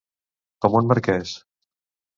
[0.65, 1.37] Com un marquès.